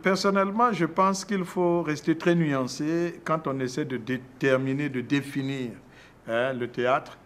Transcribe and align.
Personnellement, 0.00 0.72
je 0.72 0.86
pense 0.86 1.24
qu'il 1.24 1.44
faut 1.44 1.82
rester 1.82 2.16
très 2.16 2.36
nuancé 2.36 3.20
quand 3.24 3.48
on 3.48 3.58
essaie 3.58 3.84
de 3.84 3.96
déterminer, 3.96 4.88
de 4.88 5.00
définir 5.00 5.70
hein, 6.28 6.52
le 6.52 6.68
théâtre, 6.68 7.18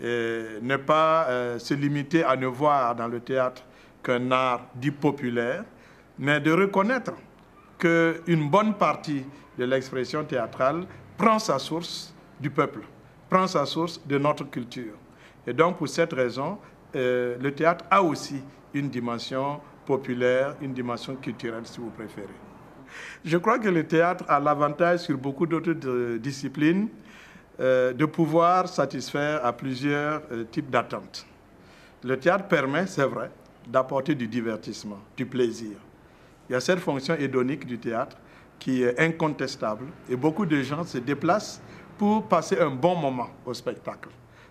ne 0.00 0.76
pas 0.76 1.26
euh, 1.28 1.58
se 1.58 1.74
limiter 1.74 2.22
à 2.24 2.36
ne 2.36 2.46
voir 2.46 2.94
dans 2.94 3.08
le 3.08 3.20
théâtre 3.20 3.62
qu'un 4.02 4.30
art 4.30 4.66
dit 4.74 4.90
populaire, 4.90 5.64
mais 6.18 6.40
de 6.40 6.52
reconnaître 6.52 7.12
qu'une 7.78 8.50
bonne 8.50 8.74
partie 8.74 9.24
de 9.58 9.64
l'expression 9.64 10.24
théâtrale 10.24 10.86
prend 11.16 11.38
sa 11.38 11.58
source 11.58 12.14
du 12.40 12.50
peuple, 12.50 12.80
prend 13.30 13.46
sa 13.46 13.64
source 13.64 14.00
de 14.06 14.18
notre 14.18 14.44
culture. 14.44 14.94
Et 15.46 15.52
donc, 15.52 15.78
pour 15.78 15.88
cette 15.88 16.12
raison, 16.12 16.58
euh, 16.94 17.36
le 17.40 17.54
théâtre 17.54 17.84
a 17.90 18.02
aussi 18.02 18.42
une 18.74 18.88
dimension 18.88 19.60
populaire, 19.86 20.56
une 20.60 20.72
dimension 20.72 21.16
culturelle, 21.16 21.64
si 21.64 21.80
vous 21.80 21.90
préférez. 21.90 22.28
Je 23.24 23.36
crois 23.38 23.58
que 23.58 23.68
le 23.68 23.86
théâtre 23.86 24.24
a 24.28 24.38
l'avantage 24.38 25.00
sur 25.00 25.16
beaucoup 25.16 25.46
d'autres 25.46 26.16
disciplines 26.18 26.88
euh, 27.60 27.92
de 27.92 28.04
pouvoir 28.04 28.68
satisfaire 28.68 29.44
à 29.44 29.52
plusieurs 29.52 30.22
euh, 30.30 30.44
types 30.44 30.70
d'attentes. 30.70 31.26
Le 32.02 32.18
théâtre 32.18 32.48
permet, 32.48 32.86
c'est 32.86 33.06
vrai, 33.06 33.30
d'apporter 33.66 34.14
du 34.14 34.26
divertissement, 34.26 34.98
du 35.16 35.26
plaisir. 35.26 35.76
Il 36.48 36.52
y 36.52 36.56
a 36.56 36.60
cette 36.60 36.80
fonction 36.80 37.14
hédonique 37.14 37.66
du 37.66 37.78
théâtre 37.78 38.16
qui 38.58 38.82
est 38.82 38.98
incontestable 38.98 39.86
et 40.08 40.16
beaucoup 40.16 40.46
de 40.46 40.62
gens 40.62 40.84
se 40.84 40.98
déplacent 40.98 41.60
pour 41.98 42.26
passer 42.26 42.58
un 42.58 42.70
bon 42.70 42.96
moment 42.96 43.28
au 43.44 43.54
spectacle, 43.54 44.08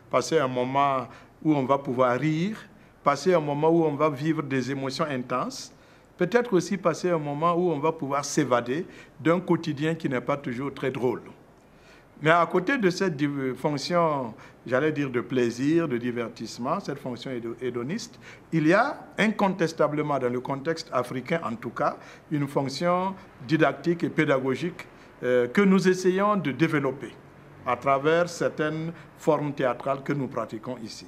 passer 0.09 0.39
un 0.39 0.47
moment 0.47 1.07
où 1.43 1.53
on 1.53 1.65
va 1.65 1.77
pouvoir 1.77 2.17
rire, 2.19 2.57
passer 3.03 3.33
un 3.33 3.39
moment 3.39 3.69
où 3.69 3.83
on 3.83 3.95
va 3.95 4.09
vivre 4.09 4.43
des 4.43 4.71
émotions 4.71 5.05
intenses, 5.05 5.73
peut-être 6.17 6.53
aussi 6.53 6.77
passer 6.77 7.09
un 7.09 7.17
moment 7.17 7.53
où 7.53 7.71
on 7.71 7.79
va 7.79 7.91
pouvoir 7.91 8.23
s'évader 8.23 8.85
d'un 9.19 9.39
quotidien 9.39 9.95
qui 9.95 10.07
n'est 10.07 10.21
pas 10.21 10.37
toujours 10.37 10.73
très 10.73 10.91
drôle. 10.91 11.21
Mais 12.21 12.29
à 12.29 12.45
côté 12.45 12.77
de 12.77 12.89
cette 12.91 13.19
fonction, 13.55 14.35
j'allais 14.67 14.91
dire, 14.91 15.09
de 15.09 15.21
plaisir, 15.21 15.87
de 15.87 15.97
divertissement, 15.97 16.79
cette 16.79 16.99
fonction 16.99 17.31
hédoniste, 17.59 18.19
il 18.51 18.67
y 18.67 18.73
a 18.73 18.99
incontestablement, 19.17 20.19
dans 20.19 20.29
le 20.29 20.39
contexte 20.39 20.89
africain 20.93 21.41
en 21.43 21.55
tout 21.55 21.71
cas, 21.71 21.97
une 22.29 22.47
fonction 22.47 23.15
didactique 23.47 24.03
et 24.03 24.09
pédagogique 24.09 24.85
euh, 25.23 25.47
que 25.47 25.61
nous 25.61 25.87
essayons 25.87 26.35
de 26.35 26.51
développer 26.51 27.11
à 27.65 27.75
travers 27.75 28.29
certaines 28.29 28.93
formes 29.17 29.53
théâtrales 29.53 30.03
que 30.03 30.13
nous 30.13 30.27
pratiquons 30.27 30.77
ici. 30.83 31.07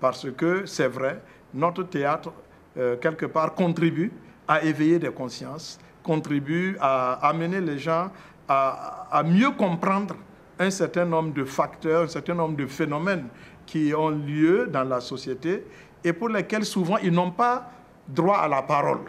Parce 0.00 0.30
que 0.30 0.66
c'est 0.66 0.88
vrai, 0.88 1.22
notre 1.54 1.82
théâtre, 1.84 2.32
euh, 2.76 2.96
quelque 2.96 3.26
part, 3.26 3.54
contribue 3.54 4.12
à 4.46 4.62
éveiller 4.62 4.98
des 4.98 5.10
consciences, 5.10 5.78
contribue 6.02 6.76
à 6.80 7.14
amener 7.28 7.60
les 7.60 7.78
gens 7.78 8.10
à 8.50 9.22
mieux 9.26 9.50
comprendre 9.50 10.14
un 10.58 10.70
certain 10.70 11.04
nombre 11.04 11.34
de 11.34 11.44
facteurs, 11.44 12.04
un 12.04 12.08
certain 12.08 12.34
nombre 12.34 12.56
de 12.56 12.66
phénomènes 12.66 13.28
qui 13.66 13.92
ont 13.94 14.10
lieu 14.10 14.66
dans 14.66 14.84
la 14.84 15.00
société 15.00 15.64
et 16.02 16.12
pour 16.12 16.28
lesquels 16.28 16.64
souvent 16.64 16.96
ils 16.98 17.12
n'ont 17.12 17.30
pas 17.30 17.70
droit 18.08 18.38
à 18.38 18.48
la 18.48 18.62
parole. 18.62 19.00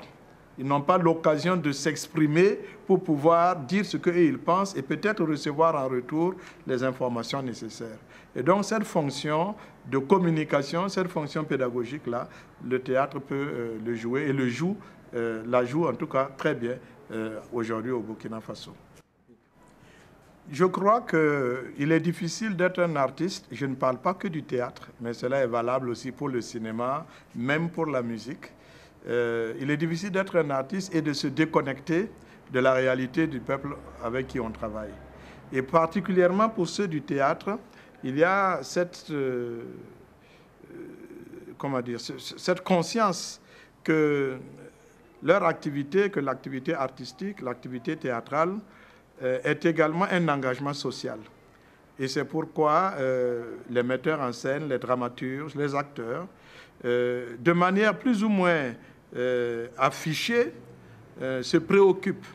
Ils 0.59 0.65
n'ont 0.67 0.81
pas 0.81 0.97
l'occasion 0.97 1.55
de 1.55 1.71
s'exprimer 1.71 2.59
pour 2.85 3.01
pouvoir 3.01 3.55
dire 3.55 3.85
ce 3.85 3.95
qu'ils 3.95 4.37
pensent 4.37 4.75
et 4.75 4.81
peut-être 4.81 5.23
recevoir 5.23 5.73
en 5.73 5.87
retour 5.87 6.35
les 6.67 6.83
informations 6.83 7.41
nécessaires. 7.41 7.97
Et 8.35 8.43
donc 8.43 8.65
cette 8.65 8.83
fonction 8.83 9.55
de 9.89 9.97
communication, 9.99 10.89
cette 10.89 11.07
fonction 11.07 11.45
pédagogique-là, 11.45 12.27
le 12.67 12.79
théâtre 12.79 13.19
peut 13.19 13.35
euh, 13.35 13.77
le 13.83 13.95
jouer 13.95 14.23
et 14.23 14.33
le 14.33 14.49
joue, 14.49 14.75
euh, 15.15 15.43
la 15.47 15.63
joue 15.63 15.87
en 15.87 15.93
tout 15.93 16.07
cas 16.07 16.29
très 16.37 16.55
bien 16.55 16.75
euh, 17.11 17.39
aujourd'hui 17.53 17.91
au 17.91 18.01
Burkina 18.01 18.41
Faso. 18.41 18.75
Je 20.51 20.65
crois 20.65 21.01
qu'il 21.01 21.91
est 21.91 21.99
difficile 21.99 22.57
d'être 22.57 22.79
un 22.81 22.95
artiste. 22.97 23.47
Je 23.51 23.65
ne 23.65 23.75
parle 23.75 23.99
pas 23.99 24.15
que 24.15 24.27
du 24.27 24.43
théâtre, 24.43 24.89
mais 24.99 25.13
cela 25.13 25.41
est 25.41 25.47
valable 25.47 25.89
aussi 25.89 26.11
pour 26.11 26.27
le 26.27 26.41
cinéma, 26.41 27.05
même 27.35 27.69
pour 27.69 27.85
la 27.85 28.01
musique. 28.01 28.51
Euh, 29.07 29.53
il 29.59 29.71
est 29.71 29.77
difficile 29.77 30.11
d'être 30.11 30.37
un 30.37 30.49
artiste 30.49 30.93
et 30.93 31.01
de 31.01 31.13
se 31.13 31.27
déconnecter 31.27 32.09
de 32.51 32.59
la 32.59 32.73
réalité 32.73 33.27
du 33.27 33.39
peuple 33.39 33.75
avec 34.03 34.27
qui 34.27 34.39
on 34.39 34.51
travaille. 34.51 34.93
Et 35.53 35.61
particulièrement 35.61 36.49
pour 36.49 36.67
ceux 36.67 36.87
du 36.87 37.01
théâtre, 37.01 37.57
il 38.03 38.17
y 38.17 38.23
a 38.23 38.59
cette, 38.61 39.07
euh, 39.11 39.61
euh, 40.71 40.77
comment 41.57 41.81
dire, 41.81 41.99
cette 41.99 42.61
conscience 42.61 43.41
que 43.83 44.37
leur 45.23 45.43
activité, 45.43 46.09
que 46.09 46.19
l'activité 46.19 46.73
artistique, 46.73 47.41
l'activité 47.41 47.95
théâtrale, 47.95 48.57
est 49.21 49.65
également 49.65 50.05
un 50.09 50.29
engagement 50.29 50.71
social. 50.71 51.19
Et 51.99 52.07
c'est 52.07 52.23
pourquoi 52.23 52.93
les 53.69 53.83
metteurs 53.83 54.21
en 54.21 54.31
scène, 54.31 54.69
les 54.69 54.79
dramaturges, 54.79 55.55
les 55.55 55.75
acteurs, 55.75 56.25
euh, 56.85 57.35
de 57.39 57.51
manière 57.51 57.97
plus 57.97 58.23
ou 58.23 58.29
moins 58.29 58.73
affichée, 59.77 60.53
se 61.19 61.57
préoccupent 61.57 62.27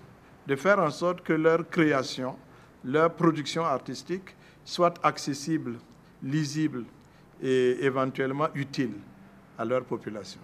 de 0.47 0.57
faire 0.57 0.81
en 0.81 0.91
sorte 0.91 1.23
que 1.23 1.33
leur 1.33 1.69
création, 1.69 2.37
leur 2.85 3.15
production 3.15 3.65
artistique 3.65 4.35
soit 4.65 4.95
accessible, 5.03 5.75
lisible 6.23 6.85
et 7.43 7.85
éventuellement 7.85 8.49
utile 8.55 8.95
à 9.59 9.65
leur 9.65 9.85
population. 9.85 10.41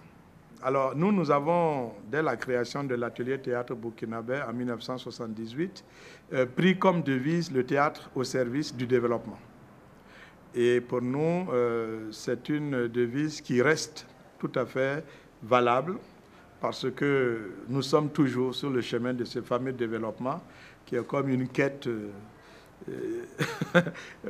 Alors, 0.63 0.95
nous, 0.95 1.11
nous 1.11 1.31
avons, 1.31 1.93
dès 2.09 2.21
la 2.21 2.37
création 2.37 2.83
de 2.83 2.93
l'atelier 2.93 3.39
théâtre 3.39 3.73
burkinabé 3.73 4.39
en 4.47 4.53
1978, 4.53 5.83
euh, 6.33 6.45
pris 6.45 6.77
comme 6.77 7.01
devise 7.01 7.51
le 7.51 7.65
théâtre 7.65 8.11
au 8.13 8.23
service 8.23 8.73
du 8.75 8.85
développement. 8.85 9.39
Et 10.53 10.81
pour 10.81 11.01
nous, 11.01 11.47
euh, 11.51 12.07
c'est 12.11 12.49
une 12.49 12.87
devise 12.87 13.41
qui 13.41 13.61
reste 13.61 14.05
tout 14.39 14.51
à 14.55 14.65
fait 14.65 15.03
valable 15.43 15.97
parce 16.59 16.89
que 16.91 17.51
nous 17.69 17.81
sommes 17.81 18.09
toujours 18.09 18.53
sur 18.53 18.69
le 18.69 18.81
chemin 18.81 19.13
de 19.13 19.23
ce 19.23 19.41
fameux 19.41 19.71
développement 19.71 20.41
qui 20.85 20.95
est 20.95 21.07
comme 21.07 21.29
une 21.29 21.47
quête, 21.47 21.87
euh, 21.87 22.09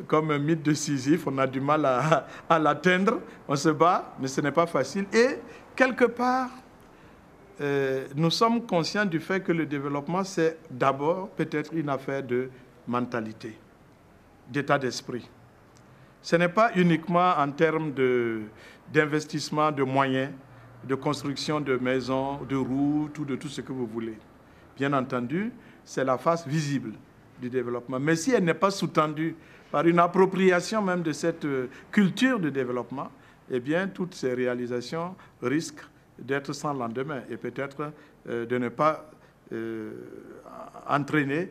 comme 0.08 0.32
un 0.32 0.38
mythe 0.38 0.62
de 0.62 0.74
Sisyphe. 0.74 1.26
On 1.26 1.38
a 1.40 1.48
du 1.48 1.60
mal 1.60 1.86
à, 1.86 2.60
l'atteindre, 2.60 3.20
on 3.48 3.56
se 3.56 3.70
bat, 3.70 4.16
mais 4.20 4.28
ce 4.28 4.42
n'est 4.42 4.52
pas 4.52 4.68
facile. 4.68 5.06
Et 5.12 5.40
quelque 5.76 6.06
part, 6.06 6.52
euh, 7.60 8.06
nous 8.16 8.30
sommes 8.30 8.66
conscients 8.66 9.06
du 9.06 9.20
fait 9.20 9.42
que 9.42 9.52
le 9.52 9.66
développement, 9.66 10.24
c'est 10.24 10.58
d'abord 10.70 11.30
peut-être 11.30 11.74
une 11.74 11.90
affaire 11.90 12.22
de 12.22 12.50
mentalité, 12.88 13.58
d'état 14.50 14.78
d'esprit. 14.78 15.28
Ce 16.22 16.36
n'est 16.36 16.50
pas 16.50 16.72
uniquement 16.76 17.34
en 17.38 17.52
termes 17.52 17.94
d'investissement 18.94 19.72
de, 19.72 19.84
moyens, 19.84 20.32
de 20.88 20.96
construction 20.96 21.60
de 21.60 21.78
maisons, 21.78 22.38
de 22.48 22.56
routes 22.56 23.18
ou 23.20 23.26
de 23.26 23.36
tout 23.36 23.48
ce 23.48 23.62
que 23.62 23.72
vous 23.72 23.88
voulez. 23.88 24.18
Bien 24.78 24.94
entendu, 24.94 25.52
c'est 25.84 26.04
la 26.04 26.18
face 26.18 26.48
visible 26.48 26.94
du 27.42 27.50
développement. 27.50 28.00
Mais 28.00 28.16
si 28.16 28.32
elle 28.32 28.44
n'est 28.44 28.54
pas 28.54 28.72
sous-tendue 28.72 29.36
par 29.72 29.86
une 29.88 30.00
appropriation 30.00 30.82
même 30.82 31.02
de 31.02 31.12
cette 31.12 31.46
euh, 31.46 31.68
culture 31.92 32.40
de 32.40 32.50
développement, 32.50 33.10
eh 33.50 33.60
bien, 33.60 33.88
toutes 33.88 34.14
ces 34.14 34.34
réalisations 34.34 35.16
risquent 35.42 35.86
d'être 36.20 36.54
sans 36.54 36.74
lendemain 36.74 37.22
et 37.30 37.38
peut-être 37.38 37.92
euh, 38.30 38.46
de 38.46 38.58
ne 38.58 38.70
pas 38.70 39.10
euh, 39.54 39.92
entraîner 40.88 41.50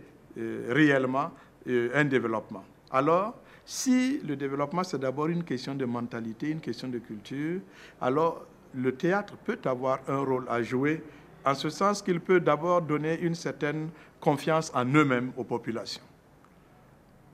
réellement 0.69 1.33
un 1.67 2.05
développement. 2.05 2.65
Alors, 2.93 3.35
si 3.71 4.19
le 4.27 4.35
développement, 4.35 4.83
c'est 4.83 4.99
d'abord 4.99 5.29
une 5.29 5.45
question 5.45 5.77
de 5.77 5.85
mentalité, 5.85 6.51
une 6.51 6.59
question 6.59 6.89
de 6.89 6.99
culture, 6.99 7.61
alors 8.01 8.45
le 8.75 8.93
théâtre 8.97 9.35
peut 9.45 9.61
avoir 9.65 10.01
un 10.09 10.19
rôle 10.19 10.45
à 10.49 10.61
jouer 10.61 11.05
en 11.45 11.55
ce 11.55 11.71
sens 11.71 12.03
qu'il 12.03 12.19
peut 12.19 12.41
d'abord 12.41 12.83
donner 12.83 13.21
une 13.21 13.37
certaine 13.37 13.91
confiance 14.19 14.73
en 14.75 14.85
eux-mêmes 14.87 15.31
aux 15.37 15.45
populations. 15.45 16.03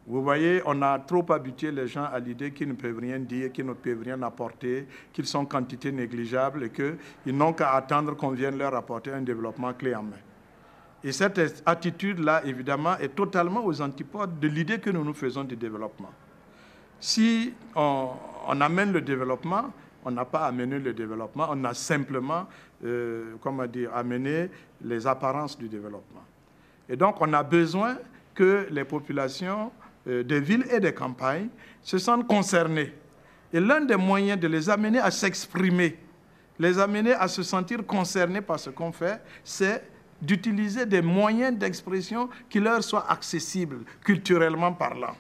Vous 0.06 0.22
voyez, 0.22 0.60
on 0.66 0.82
a 0.82 0.98
trop 0.98 1.24
habitué 1.32 1.72
les 1.72 1.88
gens 1.88 2.04
à 2.04 2.18
l'idée 2.18 2.52
qu'ils 2.52 2.68
ne 2.68 2.74
peuvent 2.74 2.98
rien 2.98 3.18
dire, 3.18 3.50
qu'ils 3.50 3.64
ne 3.64 3.72
peuvent 3.72 4.02
rien 4.04 4.20
apporter, 4.20 4.86
qu'ils 5.14 5.26
sont 5.26 5.46
quantité 5.46 5.90
négligeable 5.90 6.64
et 6.64 6.70
qu'ils 6.70 7.34
n'ont 7.34 7.54
qu'à 7.54 7.72
attendre 7.72 8.14
qu'on 8.14 8.32
vienne 8.32 8.58
leur 8.58 8.74
apporter 8.74 9.10
un 9.10 9.22
développement 9.22 9.72
clé 9.72 9.94
en 9.94 10.02
main. 10.02 10.20
Et 11.02 11.12
cette 11.12 11.62
attitude-là, 11.64 12.44
évidemment, 12.44 12.98
est 12.98 13.14
totalement 13.14 13.64
aux 13.64 13.80
antipodes 13.80 14.38
de 14.38 14.48
l'idée 14.48 14.80
que 14.80 14.90
nous 14.90 15.02
nous 15.02 15.14
faisons 15.14 15.42
du 15.42 15.56
développement. 15.56 16.12
Si 17.00 17.52
on, 17.74 18.10
amène 18.60 18.92
le 18.92 19.00
développement, 19.00 19.72
on 20.04 20.10
n'a 20.10 20.24
pas 20.24 20.46
amené 20.46 20.78
le 20.78 20.92
développement, 20.92 21.48
on 21.50 21.64
a 21.64 21.74
simplement, 21.74 22.46
euh, 22.84 23.34
comment 23.40 23.66
dire, 23.66 23.90
amené 23.94 24.48
les 24.82 25.06
apparences 25.06 25.58
du 25.58 25.68
développement. 25.68 26.24
Et 26.88 26.96
donc, 26.96 27.16
on 27.20 27.32
a 27.32 27.42
besoin 27.42 27.98
que 28.34 28.66
les 28.70 28.84
populations 28.84 29.72
euh, 30.06 30.22
des 30.22 30.40
villes 30.40 30.66
et 30.70 30.78
des 30.78 30.94
campagnes 30.94 31.48
se 31.82 31.98
sentent 31.98 32.26
concernés. 32.26 32.92
Et 33.52 33.60
l'un 33.60 33.80
des 33.80 33.96
moyens 33.96 34.38
de 34.38 34.46
les 34.46 34.70
amener 34.70 34.98
à 34.98 35.10
s'exprimer, 35.10 35.96
les 36.58 36.78
amener 36.78 37.12
à 37.12 37.28
se 37.28 37.42
sentir 37.42 37.84
concernés 37.84 38.40
par 38.40 38.58
ce 38.58 38.70
qu'on 38.70 38.92
fait, 38.92 39.20
c'est 39.42 39.82
d'utiliser 40.20 40.86
des 40.86 41.02
moyens 41.02 41.56
d'expression 41.56 42.28
qui 42.48 42.60
leur 42.60 42.82
soient 42.82 43.10
accessibles, 43.10 43.80
culturellement 44.02 44.72
parlant. 44.72 45.14